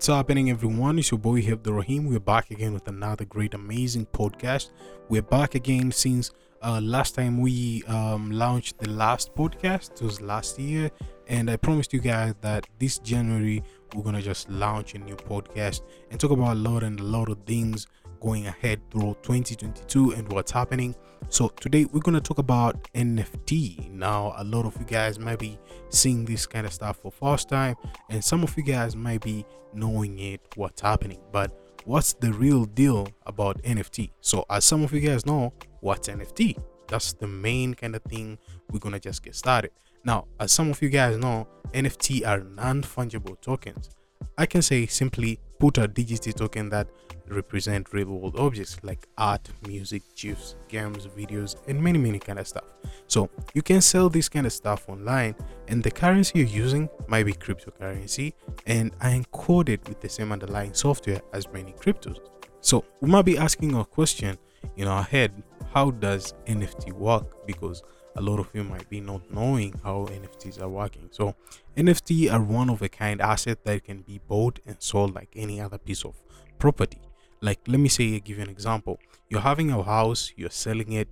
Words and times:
What's 0.00 0.06
happening, 0.06 0.48
everyone? 0.48 0.98
It's 0.98 1.10
your 1.10 1.18
boy 1.18 1.42
the 1.42 1.74
Rahim. 1.74 2.06
We're 2.06 2.20
back 2.20 2.50
again 2.50 2.72
with 2.72 2.88
another 2.88 3.26
great, 3.26 3.52
amazing 3.52 4.06
podcast. 4.06 4.70
We're 5.10 5.20
back 5.20 5.54
again 5.54 5.92
since 5.92 6.30
uh, 6.62 6.80
last 6.82 7.16
time 7.16 7.38
we 7.38 7.82
um, 7.82 8.30
launched 8.30 8.78
the 8.78 8.88
last 8.88 9.34
podcast. 9.34 9.92
It 9.92 10.00
was 10.00 10.22
last 10.22 10.58
year, 10.58 10.90
and 11.26 11.50
I 11.50 11.58
promised 11.58 11.92
you 11.92 12.00
guys 12.00 12.32
that 12.40 12.66
this 12.78 12.96
January 13.00 13.62
we're 13.94 14.02
gonna 14.02 14.22
just 14.22 14.48
launch 14.48 14.94
a 14.94 14.98
new 14.98 15.16
podcast 15.16 15.82
and 16.10 16.18
talk 16.18 16.30
about 16.30 16.56
a 16.56 16.58
lot 16.58 16.82
and 16.82 16.98
a 16.98 17.02
lot 17.02 17.28
of 17.28 17.36
things 17.44 17.86
going 18.20 18.46
ahead 18.46 18.80
through 18.90 19.16
2022 19.22 20.12
and 20.12 20.30
what's 20.32 20.52
happening. 20.52 20.94
So 21.28 21.48
today 21.48 21.86
we're 21.86 22.00
gonna 22.00 22.20
talk 22.20 22.38
about 22.38 22.88
NFT. 22.94 23.90
Now, 23.90 24.34
a 24.36 24.44
lot 24.44 24.66
of 24.66 24.76
you 24.78 24.86
guys 24.86 25.18
might 25.18 25.38
be 25.38 25.58
seeing 25.88 26.24
this 26.24 26.46
kind 26.46 26.66
of 26.66 26.72
stuff 26.72 26.98
for 26.98 27.10
first 27.10 27.48
time, 27.48 27.76
and 28.08 28.24
some 28.24 28.42
of 28.42 28.56
you 28.56 28.62
guys 28.62 28.94
might 28.94 29.22
be 29.22 29.44
knowing 29.72 30.18
it, 30.18 30.40
what's 30.56 30.80
happening. 30.80 31.20
But 31.32 31.56
what's 31.84 32.12
the 32.14 32.32
real 32.32 32.64
deal 32.64 33.08
about 33.26 33.62
NFT? 33.62 34.10
So, 34.20 34.44
as 34.50 34.64
some 34.64 34.82
of 34.82 34.92
you 34.92 35.00
guys 35.00 35.26
know, 35.26 35.52
what's 35.80 36.08
NFT? 36.08 36.56
That's 36.88 37.12
the 37.12 37.28
main 37.28 37.74
kind 37.74 37.94
of 37.94 38.02
thing 38.02 38.38
we're 38.70 38.80
gonna 38.80 39.00
just 39.00 39.22
get 39.22 39.36
started. 39.36 39.70
Now, 40.04 40.26
as 40.38 40.52
some 40.52 40.70
of 40.70 40.80
you 40.82 40.88
guys 40.88 41.16
know, 41.18 41.46
NFT 41.72 42.26
are 42.26 42.40
non 42.40 42.82
fungible 42.82 43.40
tokens. 43.40 43.90
I 44.40 44.46
can 44.46 44.62
say 44.62 44.86
simply 44.86 45.38
put 45.58 45.76
a 45.76 45.86
digital 45.86 46.32
token 46.32 46.70
that 46.70 46.88
represent 47.28 47.92
real 47.92 48.06
world 48.06 48.36
objects 48.38 48.78
like 48.82 49.06
art, 49.18 49.46
music, 49.68 50.02
GIFs, 50.16 50.56
games, 50.66 51.06
videos, 51.08 51.56
and 51.68 51.78
many 51.78 51.98
many 51.98 52.18
kind 52.18 52.38
of 52.38 52.48
stuff. 52.48 52.64
So 53.06 53.28
you 53.52 53.60
can 53.60 53.82
sell 53.82 54.08
this 54.08 54.30
kind 54.30 54.46
of 54.46 54.54
stuff 54.54 54.88
online, 54.88 55.34
and 55.68 55.82
the 55.82 55.90
currency 55.90 56.38
you're 56.38 56.48
using 56.48 56.88
might 57.06 57.24
be 57.24 57.34
cryptocurrency 57.34 58.32
and 58.64 58.92
are 59.02 59.10
encoded 59.10 59.86
with 59.86 60.00
the 60.00 60.08
same 60.08 60.32
underlying 60.32 60.72
software 60.72 61.20
as 61.34 61.46
many 61.52 61.72
cryptos. 61.72 62.16
So 62.62 62.86
we 63.02 63.10
might 63.10 63.26
be 63.26 63.36
asking 63.36 63.74
a 63.74 63.84
question 63.84 64.38
in 64.78 64.88
our 64.88 65.02
head: 65.02 65.42
How 65.74 65.90
does 65.90 66.32
NFT 66.46 66.92
work? 66.92 67.46
Because 67.46 67.82
a 68.16 68.20
lot 68.20 68.40
of 68.40 68.48
you 68.52 68.64
might 68.64 68.88
be 68.88 69.00
not 69.00 69.22
knowing 69.32 69.78
how 69.84 70.06
NFTs 70.06 70.60
are 70.60 70.68
working. 70.68 71.08
So, 71.10 71.34
NFT 71.76 72.32
are 72.32 72.42
one 72.42 72.70
of 72.70 72.82
a 72.82 72.88
kind 72.88 73.20
asset 73.20 73.64
that 73.64 73.84
can 73.84 74.00
be 74.02 74.20
bought 74.26 74.58
and 74.66 74.76
sold 74.78 75.14
like 75.14 75.30
any 75.36 75.60
other 75.60 75.78
piece 75.78 76.04
of 76.04 76.14
property. 76.58 77.00
Like, 77.40 77.60
let 77.66 77.80
me 77.80 77.88
say, 77.88 78.16
I 78.16 78.18
give 78.18 78.36
you 78.38 78.42
an 78.42 78.50
example. 78.50 78.98
You're 79.28 79.40
having 79.40 79.70
a 79.70 79.82
house, 79.82 80.32
you're 80.36 80.50
selling 80.50 80.92
it. 80.92 81.08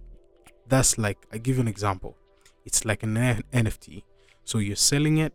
That's 0.66 0.98
like, 0.98 1.19
I 1.32 1.38
give 1.38 1.56
you 1.56 1.62
an 1.62 1.69
example. 1.69 2.16
It's 2.64 2.84
like 2.84 3.02
an 3.02 3.14
NFT. 3.52 4.02
So, 4.44 4.58
you're 4.58 4.76
selling 4.76 5.19
it, 5.19 5.32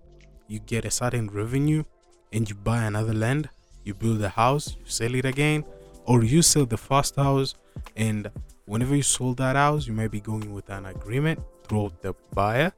you 0.48 0.60
get 0.60 0.86
a 0.86 0.92
certain 0.92 1.30
revenue, 1.30 1.84
and 2.32 2.50
you 2.50 2.56
buy 2.56 2.84
another 2.84 3.14
land, 3.14 3.50
you 3.84 3.94
build 3.94 4.22
a 4.22 4.30
house, 4.30 4.76
you 4.80 4.86
sell 4.86 5.16
it 5.16 5.26
again, 5.26 5.64
or 6.06 6.24
you 6.24 6.42
sell 6.42 6.66
the 6.66 6.78
first 6.78 7.16
house, 7.16 7.56
and 7.96 8.30
whenever 8.66 8.96
you 8.96 9.04
sold 9.04 9.38
that 9.38 9.56
house, 9.56 9.88
you 9.88 9.94
might 9.94 10.12
be 10.12 10.20
going 10.20 10.54
with 10.54 10.70
an 10.70 10.86
agreement 10.86 11.40
through 11.64 11.92
the 12.02 12.14
buyer. 12.34 12.72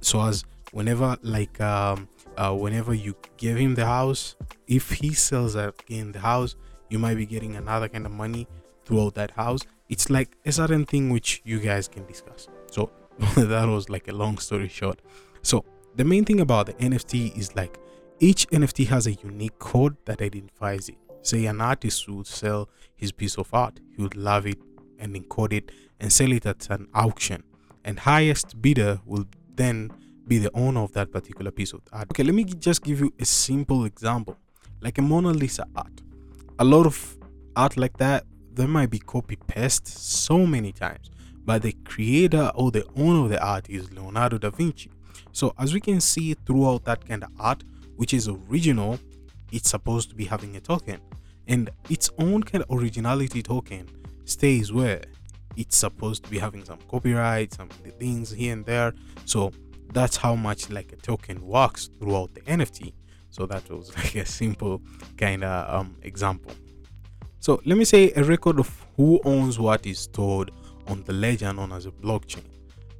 So, 0.00 0.20
as 0.22 0.44
whenever, 0.72 1.16
like, 1.22 1.60
um, 1.60 2.08
uh, 2.36 2.54
whenever 2.54 2.94
you 2.94 3.16
give 3.36 3.56
him 3.56 3.74
the 3.74 3.86
house, 3.86 4.36
if 4.66 4.90
he 4.90 5.14
sells 5.14 5.54
again 5.54 6.12
the 6.12 6.20
house, 6.20 6.56
you 6.88 6.98
might 6.98 7.16
be 7.16 7.26
getting 7.26 7.56
another 7.56 7.88
kind 7.88 8.06
of 8.06 8.12
money 8.12 8.46
throughout 8.84 9.14
that 9.14 9.32
house. 9.32 9.60
It's 9.88 10.10
like 10.10 10.36
a 10.44 10.52
certain 10.52 10.84
thing 10.84 11.10
which 11.10 11.42
you 11.44 11.60
guys 11.60 11.88
can 11.88 12.06
discuss. 12.06 12.48
So 12.70 12.90
that 13.36 13.66
was 13.68 13.88
like 13.88 14.08
a 14.08 14.12
long 14.12 14.38
story 14.38 14.68
short. 14.68 15.00
So 15.42 15.64
the 15.94 16.04
main 16.04 16.24
thing 16.24 16.40
about 16.40 16.66
the 16.66 16.74
NFT 16.74 17.36
is 17.36 17.54
like 17.56 17.78
each 18.18 18.48
NFT 18.48 18.86
has 18.88 19.06
a 19.06 19.12
unique 19.12 19.58
code 19.58 19.96
that 20.04 20.20
identifies 20.20 20.88
it. 20.88 20.96
Say 21.26 21.46
an 21.46 21.60
artist 21.60 22.08
would 22.08 22.26
sell 22.26 22.68
his 22.94 23.12
piece 23.12 23.36
of 23.36 23.52
art, 23.52 23.80
he 23.94 24.02
would 24.02 24.16
love 24.16 24.46
it 24.46 24.58
and 24.98 25.14
encode 25.14 25.52
it 25.52 25.72
and 26.00 26.12
sell 26.12 26.32
it 26.32 26.46
at 26.46 26.68
an 26.70 26.88
auction. 26.94 27.42
And 27.84 27.98
highest 27.98 28.60
bidder 28.60 29.00
will 29.04 29.26
then 29.54 29.92
be 30.26 30.38
the 30.38 30.50
owner 30.54 30.80
of 30.80 30.92
that 30.92 31.12
particular 31.12 31.50
piece 31.50 31.72
of 31.72 31.80
art. 31.92 32.08
Okay, 32.12 32.22
let 32.22 32.34
me 32.34 32.44
just 32.44 32.82
give 32.82 33.00
you 33.00 33.12
a 33.18 33.24
simple 33.24 33.84
example. 33.84 34.36
Like 34.80 34.98
a 34.98 35.02
Mona 35.02 35.30
Lisa 35.32 35.66
art 35.74 36.02
a 36.58 36.64
lot 36.64 36.86
of 36.86 37.16
art 37.54 37.76
like 37.76 37.96
that 37.98 38.24
they 38.54 38.66
might 38.66 38.88
be 38.90 38.98
copy 38.98 39.36
paste 39.46 39.86
so 39.86 40.46
many 40.46 40.72
times 40.72 41.10
but 41.44 41.62
the 41.62 41.72
creator 41.84 42.50
or 42.54 42.70
the 42.70 42.86
owner 42.96 43.24
of 43.24 43.30
the 43.30 43.42
art 43.44 43.68
is 43.68 43.92
leonardo 43.92 44.38
da 44.38 44.50
vinci 44.50 44.90
so 45.32 45.52
as 45.58 45.74
we 45.74 45.80
can 45.80 46.00
see 46.00 46.32
throughout 46.46 46.84
that 46.84 47.06
kind 47.06 47.22
of 47.22 47.30
art 47.38 47.62
which 47.96 48.14
is 48.14 48.26
original 48.28 48.98
it's 49.52 49.70
supposed 49.70 50.08
to 50.10 50.14
be 50.14 50.24
having 50.24 50.56
a 50.56 50.60
token 50.60 51.00
and 51.48 51.70
its 51.88 52.10
own 52.18 52.42
kind 52.42 52.64
of 52.68 52.78
originality 52.78 53.42
token 53.42 53.88
stays 54.24 54.72
where 54.72 55.02
it's 55.56 55.76
supposed 55.76 56.24
to 56.24 56.30
be 56.30 56.38
having 56.38 56.64
some 56.64 56.78
copyright 56.88 57.52
some 57.52 57.68
things 57.98 58.30
here 58.30 58.52
and 58.52 58.66
there 58.66 58.92
so 59.24 59.52
that's 59.92 60.16
how 60.16 60.34
much 60.34 60.70
like 60.70 60.92
a 60.92 60.96
token 60.96 61.40
works 61.46 61.88
throughout 61.98 62.34
the 62.34 62.40
nft 62.42 62.92
so 63.36 63.44
that 63.44 63.68
was 63.70 63.94
like 63.96 64.14
a 64.14 64.24
simple 64.24 64.80
kind 65.18 65.44
of 65.44 65.74
um, 65.74 65.96
example. 66.02 66.52
So 67.38 67.60
let 67.66 67.76
me 67.76 67.84
say 67.84 68.12
a 68.16 68.24
record 68.24 68.58
of 68.58 68.86
who 68.96 69.20
owns 69.24 69.58
what 69.58 69.84
is 69.86 69.98
stored 69.98 70.50
on 70.86 71.02
the 71.04 71.12
ledger 71.12 71.52
known 71.52 71.72
as 71.72 71.84
a 71.84 71.90
blockchain. 71.90 72.44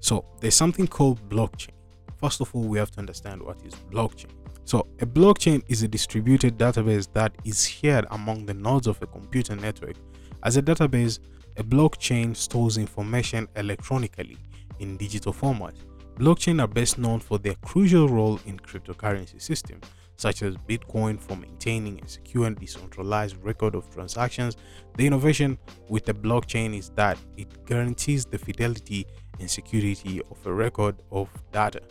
So 0.00 0.26
there's 0.40 0.54
something 0.54 0.86
called 0.86 1.26
blockchain. 1.30 1.75
First 2.16 2.40
of 2.40 2.54
all, 2.54 2.62
we 2.62 2.78
have 2.78 2.90
to 2.92 2.98
understand 2.98 3.42
what 3.42 3.60
is 3.64 3.74
blockchain. 3.92 4.30
So 4.64 4.86
a 5.00 5.06
blockchain 5.06 5.62
is 5.68 5.82
a 5.82 5.88
distributed 5.88 6.58
database 6.58 7.12
that 7.12 7.36
is 7.44 7.68
shared 7.68 8.06
among 8.10 8.46
the 8.46 8.54
nodes 8.54 8.86
of 8.86 9.00
a 9.02 9.06
computer 9.06 9.54
network. 9.54 9.96
As 10.42 10.56
a 10.56 10.62
database, 10.62 11.20
a 11.56 11.62
blockchain 11.62 12.34
stores 12.34 12.76
information 12.76 13.48
electronically 13.56 14.38
in 14.78 14.96
digital 14.96 15.32
format. 15.32 15.74
Blockchain 16.16 16.62
are 16.62 16.66
best 16.66 16.98
known 16.98 17.20
for 17.20 17.38
their 17.38 17.54
crucial 17.56 18.08
role 18.08 18.40
in 18.46 18.58
cryptocurrency 18.58 19.40
systems, 19.40 19.84
such 20.16 20.42
as 20.42 20.56
Bitcoin 20.56 21.20
for 21.20 21.36
maintaining 21.36 22.02
a 22.02 22.08
secure 22.08 22.46
and 22.46 22.58
decentralized 22.58 23.36
record 23.44 23.74
of 23.74 23.88
transactions. 23.92 24.56
The 24.96 25.06
innovation 25.06 25.58
with 25.88 26.06
the 26.06 26.14
blockchain 26.14 26.76
is 26.76 26.88
that 26.96 27.18
it 27.36 27.66
guarantees 27.66 28.24
the 28.24 28.38
fidelity 28.38 29.06
and 29.38 29.50
security 29.50 30.22
of 30.30 30.44
a 30.46 30.52
record 30.52 30.96
of 31.12 31.28
data 31.52 31.82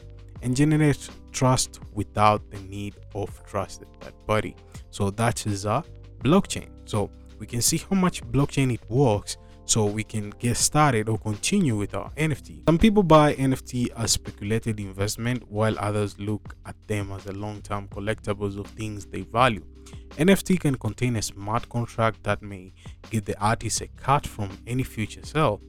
and 0.41 0.55
generates 0.55 1.09
trust 1.31 1.79
without 1.93 2.49
the 2.51 2.59
need 2.59 2.95
of 3.13 3.43
trusted 3.45 3.87
third 3.99 4.13
party. 4.27 4.55
So 4.91 5.09
that 5.11 5.45
is 5.45 5.65
a 5.65 5.83
blockchain. 6.19 6.69
So 6.85 7.11
we 7.39 7.45
can 7.45 7.61
see 7.61 7.77
how 7.77 7.95
much 7.95 8.23
blockchain 8.23 8.73
it 8.73 8.81
works 8.89 9.37
so 9.65 9.85
we 9.85 10.03
can 10.03 10.29
get 10.39 10.57
started 10.57 11.09
or 11.09 11.17
continue 11.17 11.75
with 11.75 11.95
our 11.95 12.11
NFT. 12.11 12.67
Some 12.67 12.77
people 12.77 13.03
buy 13.03 13.33
NFT 13.33 13.87
as 13.97 14.11
speculated 14.11 14.79
investment 14.79 15.49
while 15.49 15.77
others 15.79 16.17
look 16.19 16.55
at 16.65 16.75
them 16.87 17.11
as 17.11 17.25
a 17.25 17.31
long-term 17.31 17.87
collectibles 17.89 18.59
of 18.59 18.67
things 18.67 19.05
they 19.07 19.21
value. 19.21 19.65
NFT 20.11 20.59
can 20.59 20.75
contain 20.75 21.15
a 21.15 21.21
smart 21.21 21.67
contract 21.67 22.23
that 22.23 22.41
may 22.41 22.73
give 23.09 23.25
the 23.25 23.37
artist 23.39 23.81
a 23.81 23.87
cut 23.87 24.25
from 24.25 24.49
any 24.65 24.83
future 24.83 25.25
sale. 25.25 25.61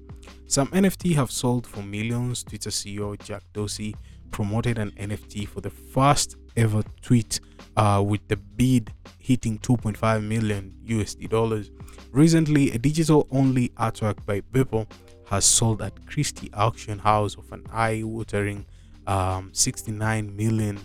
Some 0.46 0.68
NFT 0.68 1.14
have 1.14 1.30
sold 1.30 1.66
for 1.66 1.82
millions. 1.82 2.44
Twitter 2.44 2.70
CEO 2.70 3.18
Jack 3.18 3.42
Dorsey 3.52 3.96
promoted 4.30 4.78
an 4.78 4.90
NFT 4.92 5.48
for 5.48 5.60
the 5.60 5.70
first 5.70 6.36
ever 6.56 6.82
tweet 7.02 7.40
uh, 7.76 8.02
with 8.06 8.26
the 8.28 8.36
bid 8.36 8.92
hitting 9.18 9.58
2.5 9.58 10.24
million 10.24 10.74
USD 10.86 11.28
dollars. 11.28 11.70
Recently, 12.12 12.70
a 12.72 12.78
digital 12.78 13.26
only 13.30 13.70
artwork 13.70 14.24
by 14.24 14.40
Beeple 14.40 14.86
has 15.26 15.44
sold 15.44 15.82
at 15.82 16.06
Christie 16.06 16.50
auction 16.54 16.98
house 16.98 17.36
of 17.36 17.50
an 17.52 17.64
eye-watering 17.72 18.64
um, 19.06 19.50
69 19.52 20.34
million 20.36 20.78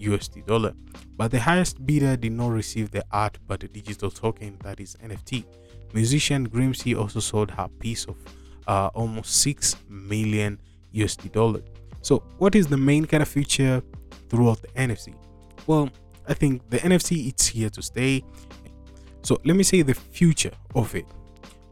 USD 0.00 0.46
dollar. 0.46 0.74
But 1.16 1.32
the 1.32 1.40
highest 1.40 1.84
bidder 1.84 2.16
did 2.16 2.32
not 2.32 2.50
receive 2.50 2.90
the 2.90 3.04
art 3.10 3.38
but 3.46 3.62
a 3.64 3.68
digital 3.68 4.10
token 4.10 4.58
that 4.62 4.80
is 4.80 4.96
NFT. 5.02 5.44
Musician 5.92 6.48
Grimsey 6.48 6.94
also 6.94 7.20
sold 7.20 7.50
her 7.52 7.68
piece 7.80 8.04
of 8.04 8.16
uh, 8.66 8.90
almost 8.94 9.34
6 9.42 9.76
million 9.88 10.60
USD 10.94 11.32
dollar. 11.32 11.62
So, 12.08 12.22
what 12.38 12.54
is 12.54 12.68
the 12.68 12.78
main 12.78 13.04
kind 13.04 13.22
of 13.22 13.28
feature 13.28 13.82
throughout 14.30 14.62
the 14.62 14.68
NFC? 14.68 15.14
Well, 15.66 15.90
I 16.26 16.32
think 16.32 16.62
the 16.70 16.78
NFC 16.78 17.28
it's 17.28 17.48
here 17.48 17.68
to 17.68 17.82
stay. 17.82 18.24
So 19.20 19.36
let 19.44 19.54
me 19.54 19.62
say 19.62 19.82
the 19.82 19.92
future 19.92 20.52
of 20.74 20.94
it. 20.94 21.04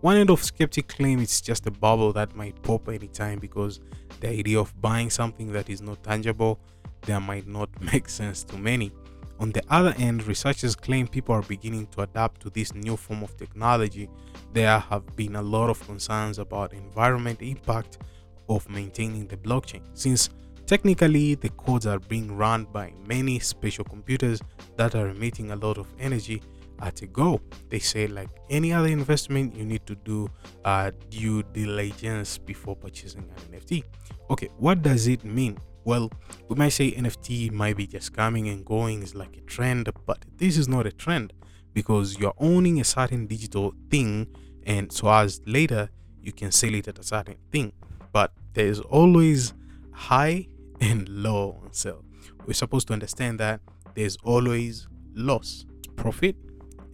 One 0.02 0.18
end 0.18 0.28
of 0.28 0.44
skeptic 0.44 0.88
claim 0.88 1.20
it's 1.20 1.40
just 1.40 1.66
a 1.66 1.70
bubble 1.70 2.12
that 2.12 2.36
might 2.36 2.62
pop 2.62 2.86
anytime 2.90 3.38
because 3.38 3.80
the 4.20 4.28
idea 4.28 4.60
of 4.60 4.78
buying 4.78 5.08
something 5.08 5.52
that 5.52 5.70
is 5.70 5.80
not 5.80 6.02
tangible 6.02 6.60
there 7.06 7.18
might 7.18 7.46
not 7.46 7.70
make 7.90 8.06
sense 8.06 8.44
to 8.44 8.58
many. 8.58 8.92
On 9.40 9.52
the 9.52 9.62
other 9.70 9.94
end, 9.96 10.26
researchers 10.26 10.76
claim 10.76 11.08
people 11.08 11.34
are 11.34 11.42
beginning 11.54 11.86
to 11.92 12.02
adapt 12.02 12.42
to 12.42 12.50
this 12.50 12.74
new 12.74 12.98
form 12.98 13.22
of 13.22 13.34
technology. 13.38 14.10
There 14.52 14.78
have 14.78 15.16
been 15.16 15.36
a 15.36 15.42
lot 15.42 15.70
of 15.70 15.80
concerns 15.86 16.38
about 16.38 16.74
environment 16.74 17.40
impact 17.40 18.00
of 18.48 18.68
maintaining 18.68 19.26
the 19.26 19.36
blockchain 19.36 19.82
since 19.94 20.30
technically 20.66 21.34
the 21.34 21.48
codes 21.50 21.86
are 21.86 21.98
being 22.00 22.36
run 22.36 22.64
by 22.64 22.92
many 23.06 23.38
special 23.38 23.84
computers 23.84 24.40
that 24.76 24.94
are 24.94 25.08
emitting 25.08 25.52
a 25.52 25.56
lot 25.56 25.78
of 25.78 25.86
energy 25.98 26.42
at 26.80 27.00
a 27.02 27.06
go. 27.06 27.40
They 27.68 27.78
say 27.78 28.06
like 28.06 28.28
any 28.50 28.72
other 28.72 28.88
investment 28.88 29.56
you 29.56 29.64
need 29.64 29.86
to 29.86 29.94
do 29.94 30.28
uh, 30.64 30.90
due 31.08 31.42
diligence 31.42 32.38
before 32.38 32.76
purchasing 32.76 33.22
an 33.22 33.58
nft 33.60 33.84
okay 34.30 34.48
what 34.58 34.82
does 34.82 35.06
it 35.06 35.24
mean? 35.24 35.58
Well 35.84 36.10
we 36.48 36.56
might 36.56 36.70
say 36.70 36.92
nft 36.92 37.52
might 37.52 37.76
be 37.76 37.86
just 37.86 38.12
coming 38.12 38.48
and 38.48 38.64
going 38.64 39.02
is 39.02 39.14
like 39.14 39.36
a 39.36 39.40
trend 39.42 39.88
but 40.04 40.24
this 40.36 40.58
is 40.58 40.68
not 40.68 40.86
a 40.86 40.92
trend 40.92 41.32
because 41.72 42.18
you're 42.18 42.34
owning 42.38 42.80
a 42.80 42.84
certain 42.84 43.26
digital 43.26 43.72
thing 43.90 44.26
and 44.64 44.92
so 44.92 45.08
as 45.08 45.40
later 45.46 45.88
you 46.20 46.32
can 46.32 46.50
sell 46.50 46.74
it 46.74 46.88
at 46.88 46.98
a 46.98 47.02
certain 47.04 47.36
thing 47.52 47.72
but 48.12 48.32
there's 48.54 48.80
always 48.80 49.52
high 49.92 50.46
and 50.80 51.08
low 51.08 51.60
on 51.64 51.72
sale 51.72 52.04
we're 52.46 52.54
supposed 52.54 52.86
to 52.86 52.92
understand 52.92 53.40
that 53.40 53.60
there's 53.94 54.16
always 54.22 54.86
loss 55.14 55.66
profit 55.96 56.36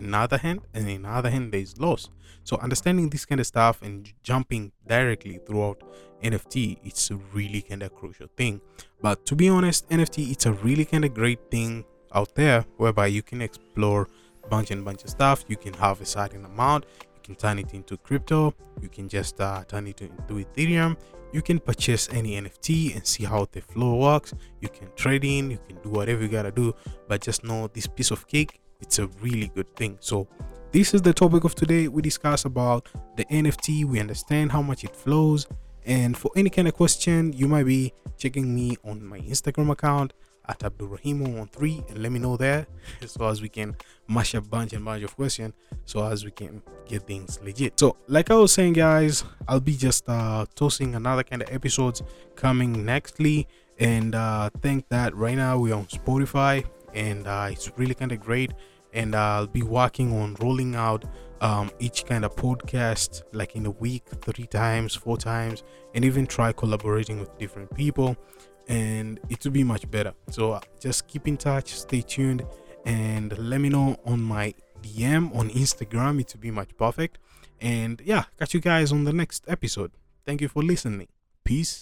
in 0.00 0.10
the 0.12 0.18
other 0.18 0.38
hand 0.38 0.60
and 0.72 0.88
in 0.88 1.02
the 1.02 1.08
other 1.08 1.30
hand 1.30 1.52
there's 1.52 1.78
loss. 1.78 2.08
So 2.44 2.56
understanding 2.56 3.10
this 3.10 3.24
kind 3.24 3.40
of 3.40 3.46
stuff 3.46 3.82
and 3.82 4.12
jumping 4.22 4.72
directly 4.86 5.38
throughout 5.46 5.80
nft 6.22 6.78
it's 6.84 7.10
a 7.10 7.16
really 7.32 7.62
kind 7.62 7.82
of 7.82 7.94
crucial 7.94 8.28
thing. 8.36 8.60
But 9.00 9.26
to 9.26 9.36
be 9.36 9.48
honest 9.48 9.88
nft 9.90 10.30
it's 10.30 10.46
a 10.46 10.52
really 10.52 10.84
kind 10.84 11.04
of 11.04 11.14
great 11.14 11.50
thing 11.50 11.84
out 12.14 12.34
there 12.34 12.64
whereby 12.78 13.06
you 13.08 13.22
can 13.22 13.42
explore 13.42 14.08
bunch 14.48 14.70
and 14.70 14.84
bunch 14.84 15.04
of 15.04 15.10
stuff. 15.10 15.44
You 15.48 15.56
can 15.56 15.74
have 15.74 16.00
a 16.00 16.06
certain 16.06 16.44
amount 16.44 16.86
can 17.22 17.34
turn 17.34 17.58
it 17.58 17.72
into 17.72 17.96
crypto 17.96 18.54
you 18.80 18.88
can 18.88 19.08
just 19.08 19.40
uh, 19.40 19.62
turn 19.64 19.86
it 19.86 20.00
into 20.02 20.34
ethereum 20.44 20.96
you 21.32 21.40
can 21.40 21.58
purchase 21.58 22.08
any 22.12 22.40
nft 22.40 22.94
and 22.94 23.06
see 23.06 23.24
how 23.24 23.46
the 23.52 23.60
flow 23.60 23.96
works. 23.96 24.34
You 24.60 24.68
can 24.68 24.88
trade 24.94 25.24
in 25.24 25.50
you 25.50 25.58
can 25.66 25.76
do 25.82 25.88
whatever 25.88 26.22
you 26.22 26.28
gotta 26.28 26.52
do 26.52 26.74
but 27.08 27.22
just 27.22 27.42
know 27.42 27.68
this 27.68 27.86
piece 27.86 28.10
of 28.10 28.26
cake 28.28 28.60
it's 28.80 28.98
a 28.98 29.06
really 29.20 29.46
good 29.54 29.74
thing. 29.76 29.96
So 30.00 30.26
this 30.72 30.92
is 30.92 31.02
the 31.02 31.12
topic 31.12 31.44
of 31.44 31.54
today. 31.54 31.86
We 31.86 32.02
discuss 32.02 32.44
about 32.44 32.88
the 33.16 33.24
nft 33.24 33.84
we 33.86 33.98
understand 33.98 34.52
how 34.52 34.62
much 34.62 34.84
it 34.84 34.94
flows 34.94 35.46
and 35.84 36.16
for 36.16 36.30
any 36.36 36.50
kind 36.50 36.68
of 36.68 36.74
question 36.74 37.32
you 37.32 37.48
might 37.48 37.66
be 37.66 37.92
checking 38.16 38.54
me 38.54 38.76
on 38.84 39.04
my 39.04 39.18
instagram 39.20 39.70
account 39.72 40.12
at 40.48 40.58
abdulrahim13 40.60 41.90
and 41.90 42.02
let 42.02 42.10
me 42.10 42.18
know 42.18 42.36
there 42.36 42.66
so 43.06 43.26
as 43.26 43.40
we 43.40 43.48
can 43.48 43.76
mash 44.08 44.34
a 44.34 44.40
bunch 44.40 44.72
and 44.72 44.84
bunch 44.84 45.02
of 45.02 45.14
questions 45.14 45.54
so 45.84 46.04
as 46.04 46.24
we 46.24 46.30
can 46.30 46.62
get 46.86 47.06
things 47.06 47.38
legit 47.42 47.78
so 47.78 47.96
like 48.08 48.30
i 48.30 48.34
was 48.34 48.52
saying 48.52 48.72
guys 48.72 49.24
i'll 49.48 49.60
be 49.60 49.76
just 49.76 50.08
uh 50.08 50.44
tossing 50.54 50.94
another 50.94 51.22
kind 51.22 51.42
of 51.42 51.52
episodes 51.52 52.02
coming 52.34 52.74
nextly 52.76 53.46
and 53.78 54.14
uh 54.14 54.50
think 54.60 54.88
that 54.88 55.14
right 55.14 55.36
now 55.36 55.58
we're 55.58 55.74
on 55.74 55.86
spotify 55.86 56.64
and 56.94 57.26
uh 57.26 57.48
it's 57.50 57.70
really 57.76 57.94
kind 57.94 58.12
of 58.12 58.20
great 58.20 58.52
and 58.92 59.14
I'll 59.14 59.46
be 59.46 59.62
working 59.62 60.18
on 60.20 60.36
rolling 60.40 60.74
out 60.74 61.04
um, 61.40 61.70
each 61.78 62.04
kind 62.06 62.24
of 62.24 62.36
podcast 62.36 63.22
like 63.32 63.56
in 63.56 63.66
a 63.66 63.70
week, 63.70 64.04
three 64.20 64.46
times, 64.46 64.94
four 64.94 65.16
times, 65.16 65.64
and 65.94 66.04
even 66.04 66.26
try 66.26 66.52
collaborating 66.52 67.18
with 67.18 67.36
different 67.38 67.74
people. 67.74 68.16
And 68.68 69.20
it 69.28 69.44
will 69.44 69.52
be 69.52 69.64
much 69.64 69.90
better. 69.90 70.14
So 70.30 70.52
uh, 70.52 70.60
just 70.80 71.08
keep 71.08 71.26
in 71.26 71.36
touch, 71.36 71.68
stay 71.74 72.02
tuned, 72.02 72.44
and 72.84 73.36
let 73.38 73.60
me 73.60 73.68
know 73.68 73.96
on 74.06 74.22
my 74.22 74.54
DM 74.82 75.34
on 75.36 75.50
Instagram. 75.50 76.20
It 76.20 76.32
will 76.32 76.40
be 76.40 76.50
much 76.50 76.70
perfect. 76.76 77.18
And 77.60 78.00
yeah, 78.04 78.24
catch 78.38 78.54
you 78.54 78.60
guys 78.60 78.92
on 78.92 79.04
the 79.04 79.12
next 79.12 79.44
episode. 79.48 79.92
Thank 80.26 80.40
you 80.40 80.48
for 80.48 80.62
listening. 80.62 81.08
Peace. 81.44 81.80